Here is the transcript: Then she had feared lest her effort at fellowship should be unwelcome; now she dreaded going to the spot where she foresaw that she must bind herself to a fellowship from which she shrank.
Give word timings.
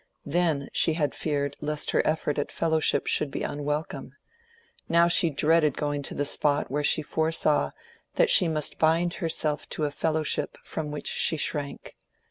Then 0.25 0.67
she 0.73 0.93
had 0.93 1.13
feared 1.13 1.57
lest 1.61 1.91
her 1.91 2.01
effort 2.07 2.39
at 2.39 2.51
fellowship 2.51 3.05
should 3.05 3.29
be 3.29 3.43
unwelcome; 3.43 4.13
now 4.89 5.07
she 5.07 5.29
dreaded 5.29 5.77
going 5.77 6.01
to 6.01 6.15
the 6.15 6.25
spot 6.25 6.71
where 6.71 6.83
she 6.83 7.03
foresaw 7.03 7.69
that 8.15 8.31
she 8.31 8.47
must 8.47 8.79
bind 8.79 9.13
herself 9.21 9.69
to 9.69 9.85
a 9.85 9.91
fellowship 9.91 10.57
from 10.63 10.89
which 10.89 11.05
she 11.07 11.37
shrank. 11.37 11.95